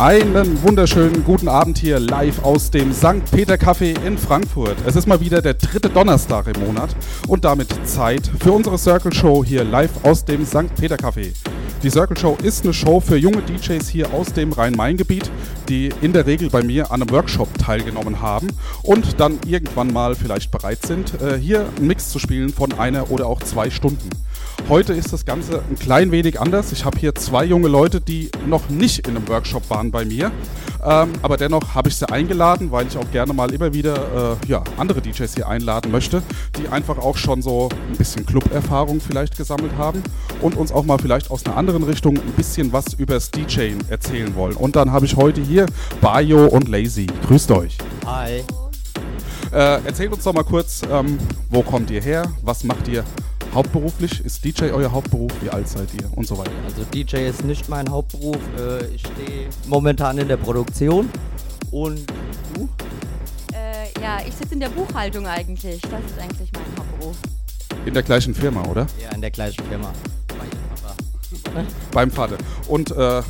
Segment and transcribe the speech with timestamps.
[0.00, 3.30] Einen wunderschönen guten Abend hier live aus dem St.
[3.30, 4.78] Peter Café in Frankfurt.
[4.86, 6.96] Es ist mal wieder der dritte Donnerstag im Monat
[7.28, 10.74] und damit Zeit für unsere Circle Show hier live aus dem St.
[10.74, 11.34] Peter Café.
[11.82, 15.30] Die Circle Show ist eine Show für junge DJs hier aus dem Rhein-Main-Gebiet,
[15.68, 18.48] die in der Regel bei mir an einem Workshop teilgenommen haben
[18.82, 23.10] und dann irgendwann mal vielleicht bereit sind, äh, hier einen Mix zu spielen von einer
[23.10, 24.08] oder auch zwei Stunden.
[24.68, 26.70] Heute ist das Ganze ein klein wenig anders.
[26.72, 30.30] Ich habe hier zwei junge Leute, die noch nicht in einem Workshop waren bei mir.
[30.84, 34.46] Ähm, aber dennoch habe ich sie eingeladen, weil ich auch gerne mal immer wieder äh,
[34.46, 36.22] ja, andere DJs hier einladen möchte,
[36.58, 40.02] die einfach auch schon so ein bisschen Club-Erfahrung vielleicht gesammelt haben
[40.40, 44.34] und uns auch mal vielleicht aus einer anderen Richtung ein bisschen was übers DJing erzählen
[44.34, 44.56] wollen.
[44.56, 45.66] Und dann habe ich heute hier
[46.00, 47.06] Bayo und Lazy.
[47.26, 47.76] Grüßt euch.
[48.06, 48.42] Hi.
[49.52, 51.18] Äh, erzählt uns doch mal kurz, ähm,
[51.50, 52.22] wo kommt ihr her?
[52.42, 53.04] Was macht ihr
[53.54, 54.24] hauptberuflich?
[54.24, 55.30] Ist DJ euer Hauptberuf?
[55.40, 56.10] Wie alt seid ihr?
[56.16, 56.52] Und so weiter.
[56.64, 58.38] Also DJ ist nicht mein Hauptberuf.
[58.58, 61.08] Äh, ich stehe momentan in der Produktion.
[61.70, 62.00] Und
[62.54, 62.68] du?
[63.52, 65.80] Äh, ja, ich sitze in der Buchhaltung eigentlich.
[65.82, 67.16] Das ist eigentlich mein Hauptberuf.
[67.86, 68.86] In der gleichen Firma, oder?
[69.02, 69.92] Ja, in der gleichen Firma.
[70.28, 71.66] Bei Papa.
[71.92, 72.36] Beim Vater.
[72.68, 73.22] Und äh,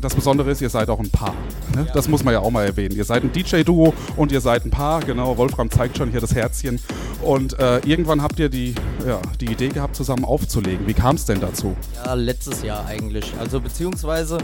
[0.00, 1.34] das Besondere ist, ihr seid auch ein Paar.
[1.74, 1.86] Ne?
[1.94, 2.96] Das muss man ja auch mal erwähnen.
[2.96, 5.00] Ihr seid ein DJ-Duo und ihr seid ein Paar.
[5.00, 6.80] Genau, Wolfram zeigt schon hier das Herzchen.
[7.22, 8.74] Und äh, irgendwann habt ihr die,
[9.06, 10.86] ja, die Idee gehabt, zusammen aufzulegen.
[10.86, 11.76] Wie kam es denn dazu?
[12.04, 13.32] Ja, letztes Jahr eigentlich.
[13.38, 14.38] Also beziehungsweise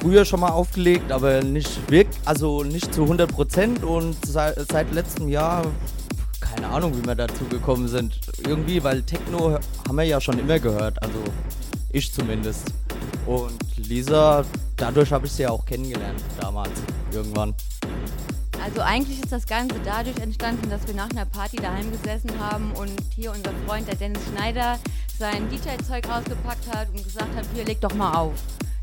[0.00, 4.92] früher schon mal aufgelegt, aber nicht wirklich, also nicht zu 100 Prozent und seit, seit
[4.92, 5.64] letztem Jahr
[6.40, 8.18] keine Ahnung, wie wir dazu gekommen sind.
[8.46, 9.58] Irgendwie, weil Techno
[9.88, 11.18] haben wir ja schon immer gehört, also
[11.90, 12.72] ich zumindest.
[13.26, 14.44] Und Lisa,
[14.76, 16.70] dadurch habe ich sie ja auch kennengelernt damals,
[17.12, 17.54] irgendwann.
[18.62, 22.72] Also eigentlich ist das Ganze dadurch entstanden, dass wir nach einer Party daheim gesessen haben
[22.72, 24.78] und hier unser Freund, der Dennis Schneider,
[25.18, 28.32] sein DJ-Zeug rausgepackt hat und gesagt hat, hier, leg doch mal auf.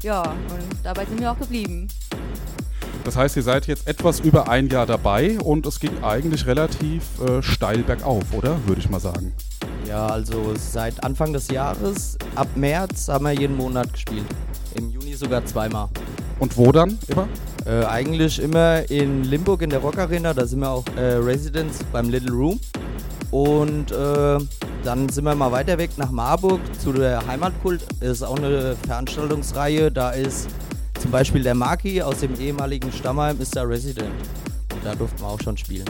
[0.04, 1.88] Ja, und dabei sind wir auch geblieben.
[3.03, 7.03] Das heißt, ihr seid jetzt etwas über ein Jahr dabei und es ging eigentlich relativ
[7.22, 8.57] äh, steil bergauf, oder?
[8.67, 9.34] Würde ich mal sagen.
[9.88, 14.25] Ja, also seit Anfang des Jahres, ab März, haben wir jeden Monat gespielt.
[14.75, 15.89] Im Juni sogar zweimal.
[16.39, 17.28] Und wo dann immer?
[17.66, 21.79] Äh, eigentlich immer in Limburg in der Rock Arena, da sind wir auch äh, Residents
[21.91, 22.59] beim Little Room.
[23.31, 24.38] Und äh,
[24.83, 27.85] dann sind wir mal weiter weg nach Marburg zu der Heimatkult.
[28.00, 29.91] Das ist auch eine Veranstaltungsreihe.
[29.91, 30.50] Da ist
[31.01, 34.12] zum Beispiel der Maki aus dem ehemaligen Stammheim ist da Resident.
[34.72, 35.85] Und da durften wir auch schon spielen.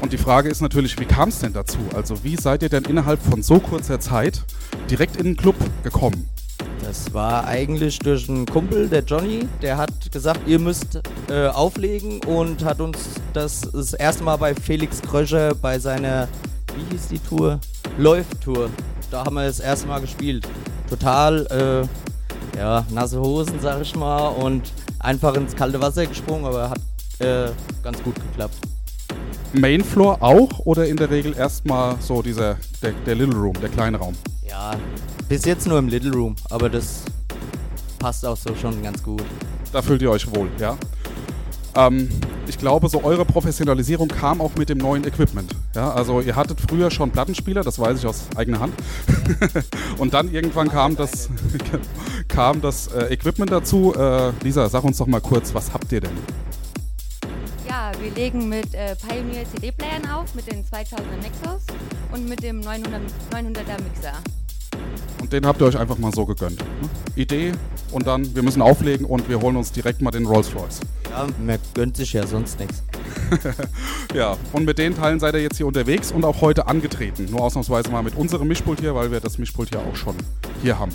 [0.00, 1.78] Und die Frage ist natürlich, wie kam es denn dazu?
[1.94, 4.42] Also wie seid ihr denn innerhalb von so kurzer Zeit
[4.90, 6.28] direkt in den Club gekommen?
[6.82, 12.20] Das war eigentlich durch einen Kumpel, der Johnny, der hat gesagt, ihr müsst äh, auflegen
[12.24, 12.98] und hat uns
[13.32, 16.28] das das erste Mal bei Felix Kröscher bei seiner,
[16.76, 17.60] wie hieß die Tour?
[17.98, 18.70] Läuft-Tour.
[19.10, 20.46] Da haben wir das erste Mal gespielt.
[20.88, 22.13] Total, äh,
[22.56, 26.80] ja, nasse Hosen, sag ich mal, und einfach ins kalte Wasser gesprungen, aber hat
[27.20, 27.50] äh,
[27.82, 28.56] ganz gut geklappt.
[29.52, 33.98] Mainfloor auch oder in der Regel erstmal so dieser, der, der Little Room, der kleine
[33.98, 34.14] Raum?
[34.48, 34.72] Ja,
[35.28, 37.02] bis jetzt nur im Little Room, aber das
[37.98, 39.22] passt auch so schon ganz gut.
[39.72, 40.76] Da fühlt ihr euch wohl, ja?
[41.76, 42.08] Ähm,
[42.46, 45.54] ich glaube, so eure Professionalisierung kam auch mit dem neuen Equipment.
[45.74, 48.74] Ja, also ihr hattet früher schon Plattenspieler, das weiß ich aus eigener Hand.
[49.98, 51.28] Und dann irgendwann kam das,
[52.34, 53.94] kam das äh, Equipment dazu.
[53.94, 56.10] Äh, Lisa, sag uns doch mal kurz, was habt ihr denn?
[57.68, 61.62] Ja, wir legen mit äh, Pioneer CD-Playern auf, mit den 2000er Nexus
[62.12, 64.14] und mit dem 900, 900er Mixer.
[65.20, 66.58] Und den habt ihr euch einfach mal so gegönnt.
[66.58, 66.88] Ne?
[67.14, 67.52] Idee
[67.92, 70.80] und dann, wir müssen auflegen und wir holen uns direkt mal den Rolls Royce.
[71.10, 72.82] Ja, man gönnt sich ja sonst nichts.
[74.14, 77.26] Ja, und mit den Teilen seid ihr jetzt hier unterwegs und auch heute angetreten.
[77.30, 80.14] Nur ausnahmsweise mal mit unserem Mischpult hier, weil wir das Mischpult hier auch schon
[80.62, 80.92] hier haben.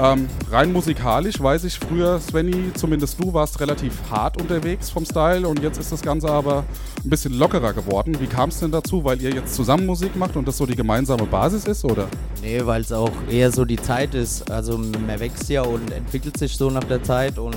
[0.00, 5.48] Ähm, rein musikalisch weiß ich früher, Svenny, zumindest du warst relativ hart unterwegs vom Style
[5.48, 6.64] und jetzt ist das Ganze aber
[7.04, 8.16] ein bisschen lockerer geworden.
[8.20, 9.02] Wie kam es denn dazu?
[9.02, 12.06] Weil ihr jetzt zusammen Musik macht und das so die gemeinsame Basis ist, oder?
[12.42, 14.48] Nee, weil es auch eher so die Zeit ist.
[14.52, 17.56] Also man wächst ja und entwickelt sich so nach der Zeit und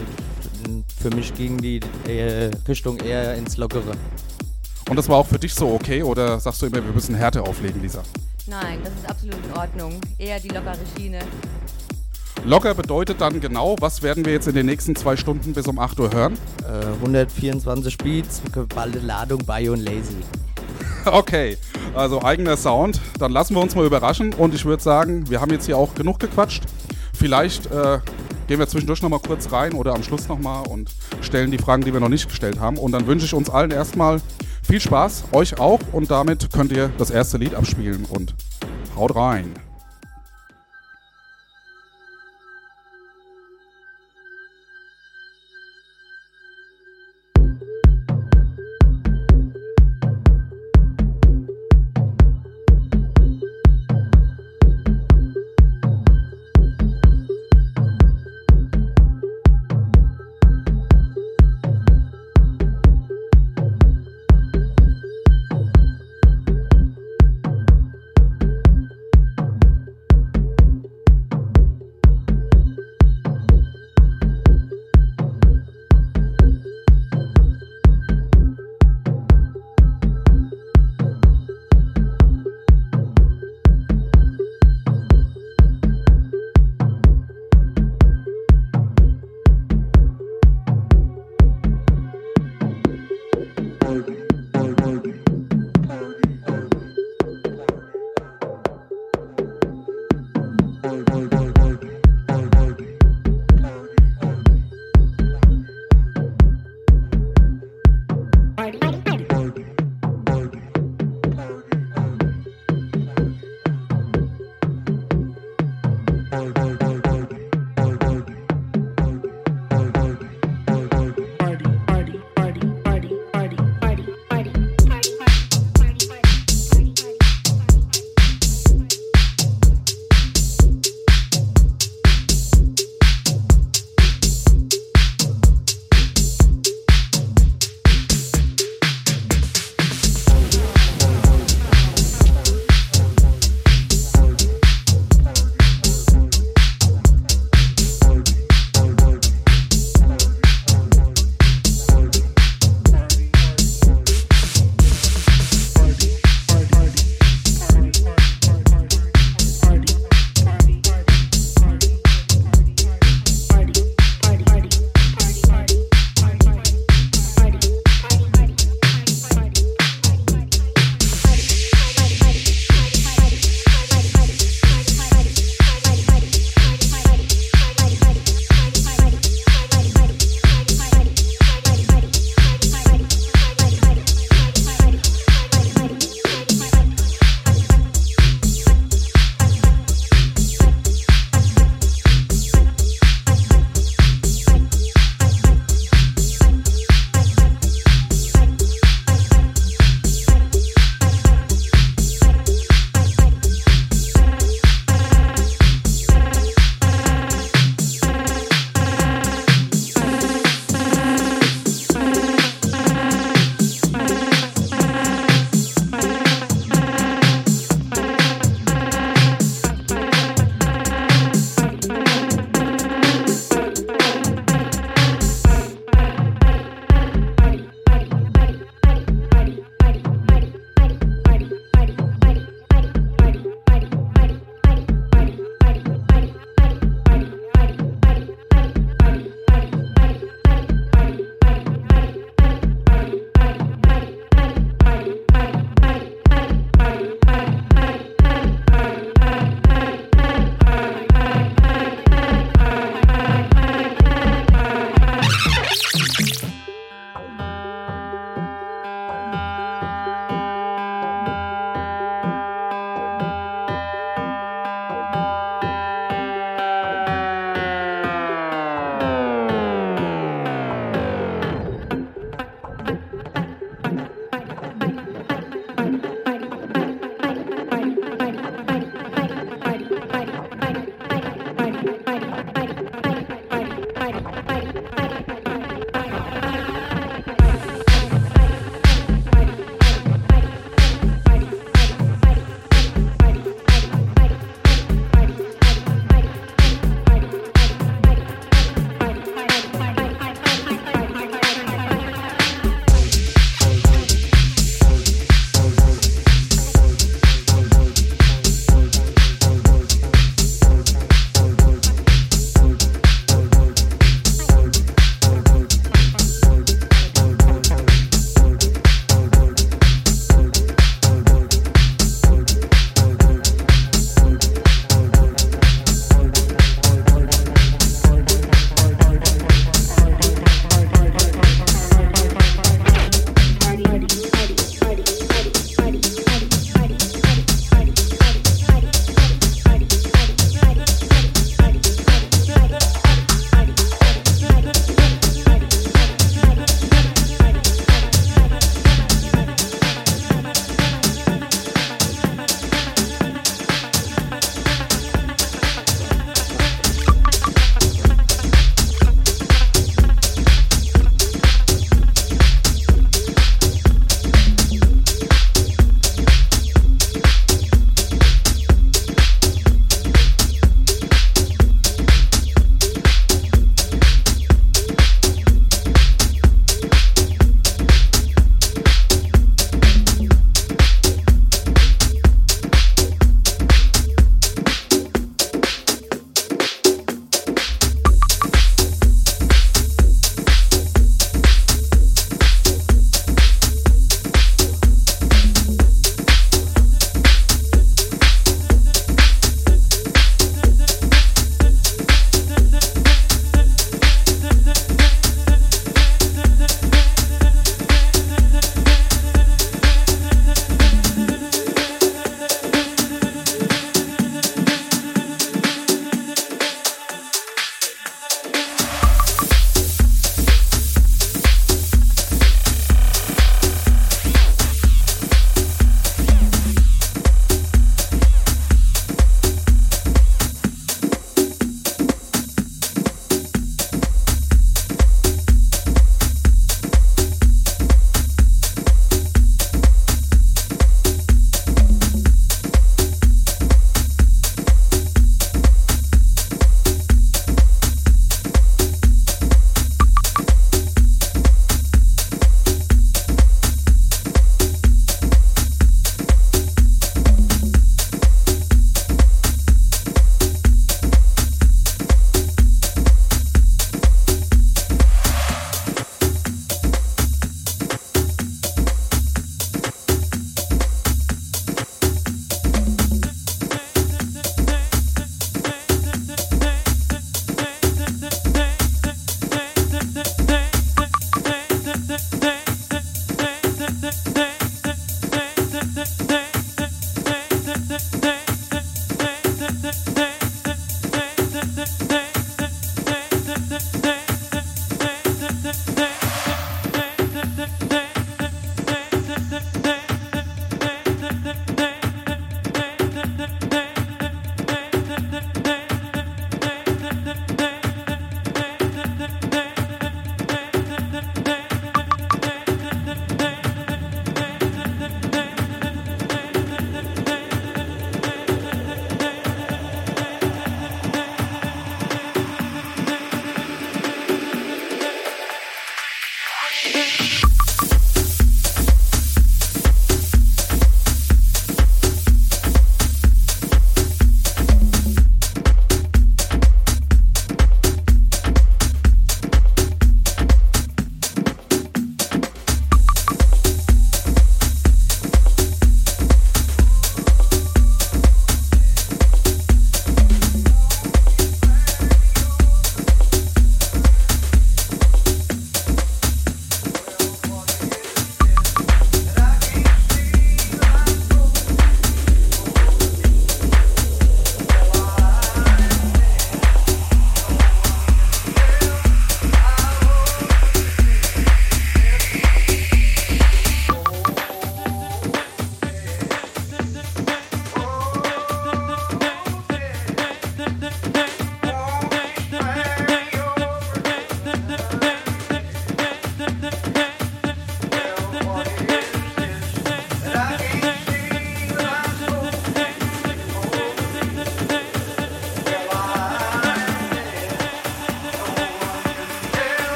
[1.00, 3.92] für mich ging die äh, Richtung eher ins Lockere.
[4.90, 7.44] Und das war auch für dich so okay oder sagst du immer, wir müssen Härte
[7.44, 8.02] auflegen, Lisa?
[8.48, 10.02] Nein, das ist absolut in Ordnung.
[10.18, 11.20] Eher die lockere Schiene.
[12.44, 15.78] Locker bedeutet dann genau, was werden wir jetzt in den nächsten zwei Stunden bis um
[15.78, 16.34] 8 Uhr hören?
[16.68, 20.16] Äh, 124 Beats, geballte Ladung, Bio und Lazy.
[21.04, 21.58] Okay,
[21.96, 23.02] also eigener Sound.
[23.18, 25.96] Dann lassen wir uns mal überraschen und ich würde sagen, wir haben jetzt hier auch
[25.96, 26.62] genug gequatscht.
[27.12, 28.00] Vielleicht äh,
[28.48, 30.92] gehen wir zwischendurch nochmal kurz rein oder am Schluss nochmal und
[31.22, 32.78] stellen die Fragen, die wir noch nicht gestellt haben.
[32.78, 34.22] Und dann wünsche ich uns allen erstmal
[34.62, 38.36] viel Spaß, euch auch und damit könnt ihr das erste Lied abspielen und
[38.96, 39.52] haut rein.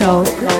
[0.00, 0.59] Show.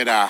[0.00, 0.29] it out.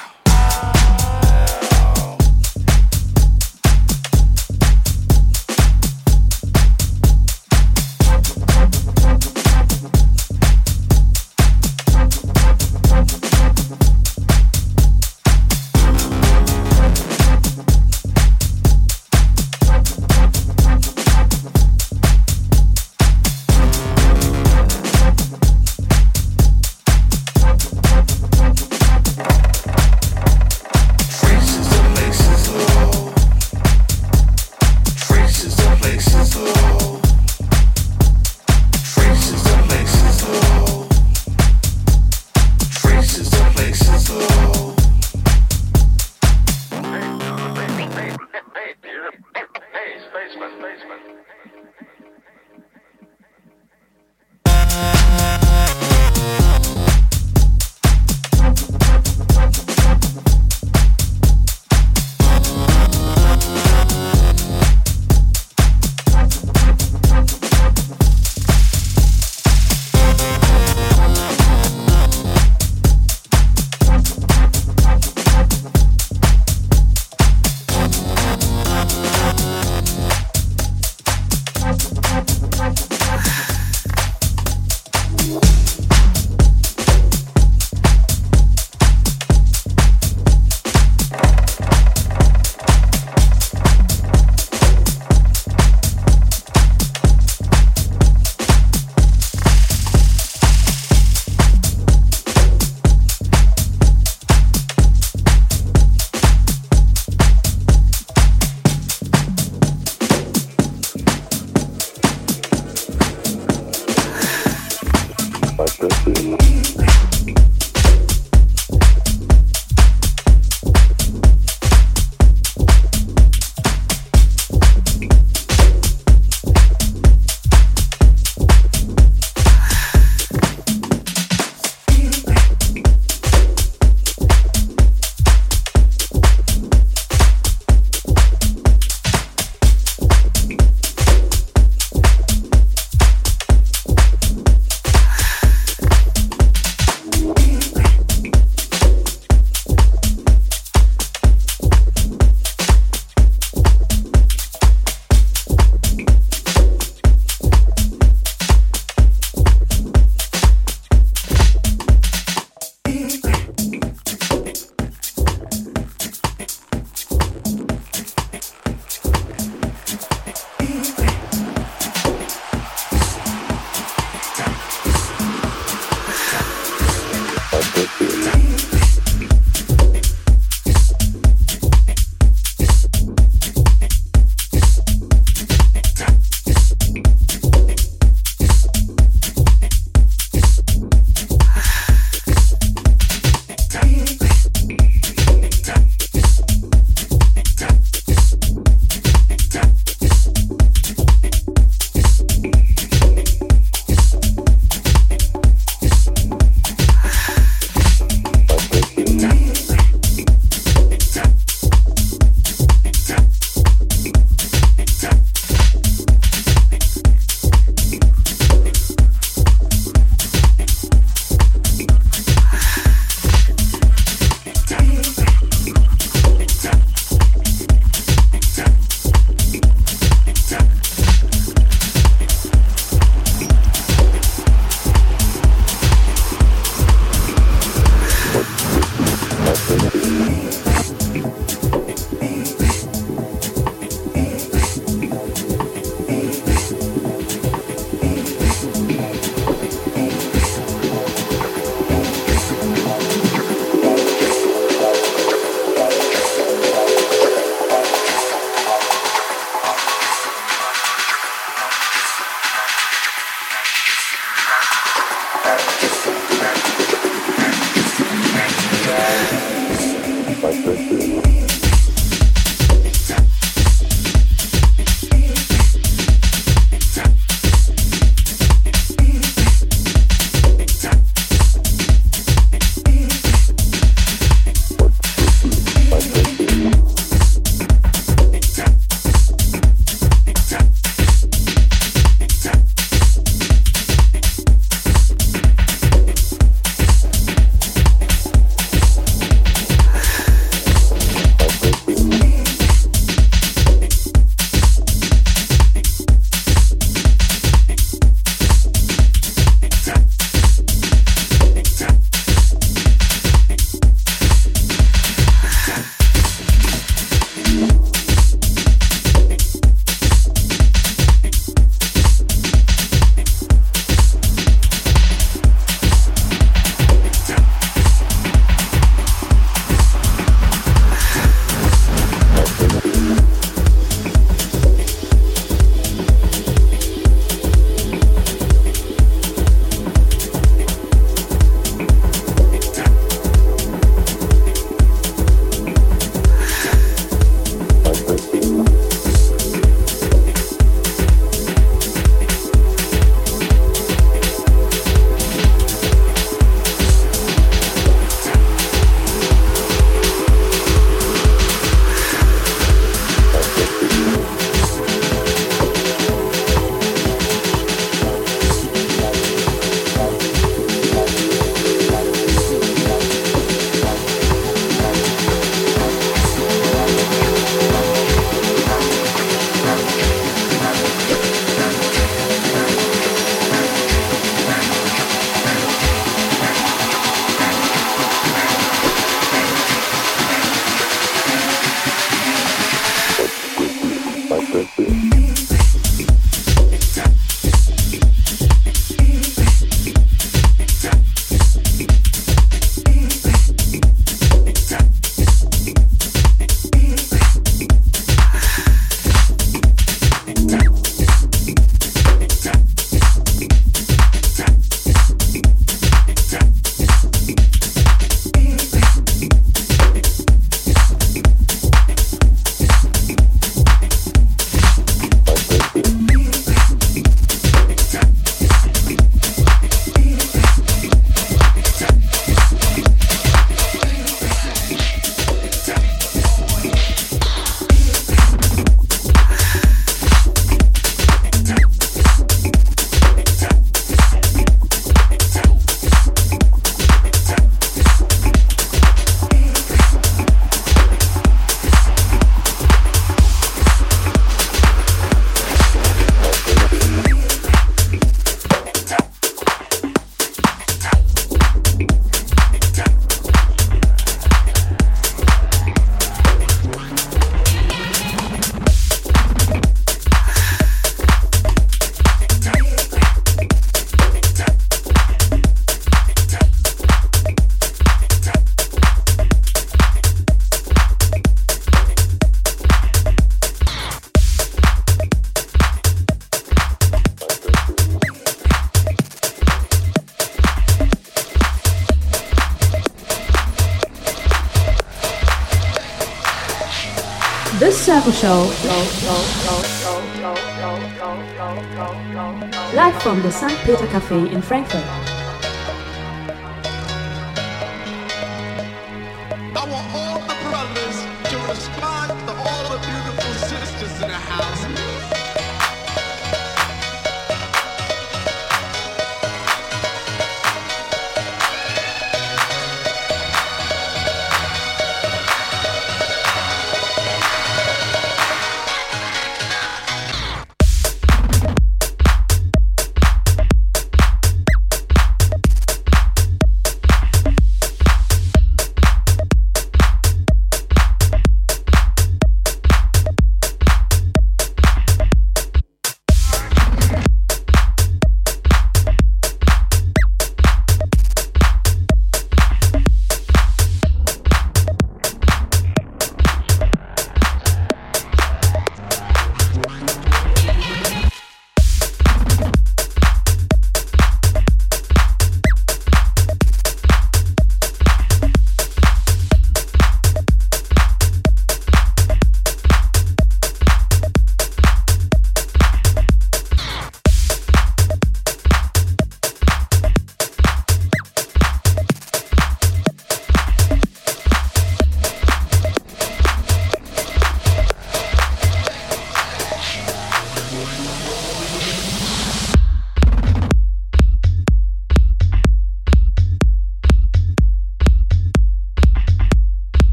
[498.20, 498.59] Show.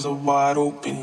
[0.00, 0.99] Eyes are wide open.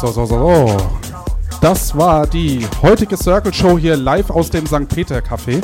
[0.00, 0.76] So, so, so, so.
[1.60, 4.88] Das war die heutige Circle Show hier live aus dem St.
[4.88, 5.60] Peter Café.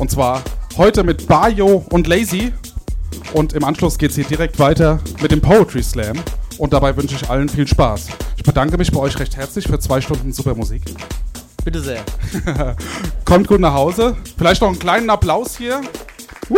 [0.00, 0.40] Und zwar
[0.78, 2.54] heute mit Bayo und Lazy.
[3.34, 6.16] Und im Anschluss geht es hier direkt weiter mit dem Poetry Slam.
[6.56, 8.06] Und dabei wünsche ich allen viel Spaß.
[8.38, 10.80] Ich bedanke mich bei euch recht herzlich für zwei Stunden super Musik.
[11.66, 12.00] Bitte sehr.
[13.26, 14.16] Kommt gut nach Hause.
[14.38, 15.82] Vielleicht noch einen kleinen Applaus hier.
[16.48, 16.56] Woo!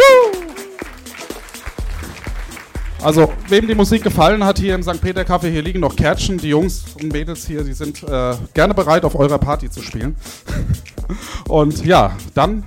[3.02, 5.00] Also, wem die Musik gefallen hat hier im St.
[5.00, 6.36] Peter Café, hier liegen noch Kärtchen.
[6.38, 10.16] Die Jungs und Mädels hier, die sind äh, gerne bereit, auf eurer Party zu spielen.
[11.48, 12.62] und ja, dann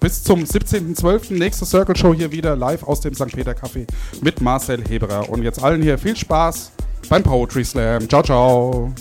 [0.00, 1.34] bis zum 17.12.
[1.34, 3.32] nächste Circle Show hier wieder live aus dem St.
[3.32, 3.86] Peter Café
[4.20, 5.28] mit Marcel Heberer.
[5.28, 6.72] Und jetzt allen hier viel Spaß
[7.08, 8.08] beim Poetry Slam.
[8.08, 8.92] Ciao, ciao.